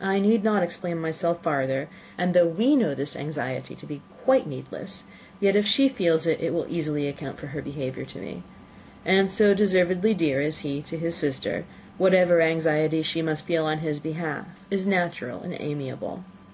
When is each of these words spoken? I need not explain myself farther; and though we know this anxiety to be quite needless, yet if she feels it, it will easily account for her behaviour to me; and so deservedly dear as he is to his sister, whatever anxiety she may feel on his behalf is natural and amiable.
I 0.00 0.20
need 0.20 0.42
not 0.42 0.62
explain 0.62 0.98
myself 1.00 1.42
farther; 1.42 1.88
and 2.16 2.32
though 2.32 2.46
we 2.46 2.74
know 2.74 2.94
this 2.94 3.14
anxiety 3.14 3.74
to 3.74 3.84
be 3.84 4.00
quite 4.24 4.46
needless, 4.46 5.04
yet 5.38 5.54
if 5.54 5.66
she 5.66 5.86
feels 5.90 6.26
it, 6.26 6.40
it 6.40 6.54
will 6.54 6.64
easily 6.70 7.06
account 7.06 7.38
for 7.38 7.48
her 7.48 7.60
behaviour 7.60 8.06
to 8.06 8.18
me; 8.18 8.42
and 9.04 9.30
so 9.30 9.52
deservedly 9.52 10.14
dear 10.14 10.40
as 10.40 10.60
he 10.60 10.78
is 10.78 10.84
to 10.84 10.96
his 10.96 11.14
sister, 11.14 11.66
whatever 11.98 12.40
anxiety 12.40 13.02
she 13.02 13.20
may 13.20 13.34
feel 13.34 13.66
on 13.66 13.80
his 13.80 13.98
behalf 14.00 14.46
is 14.70 14.86
natural 14.86 15.42
and 15.42 15.54
amiable. 15.60 16.24